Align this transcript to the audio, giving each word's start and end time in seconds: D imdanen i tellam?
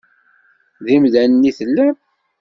D 0.83 0.85
imdanen 0.95 1.49
i 1.49 1.51
tellam? 1.57 1.95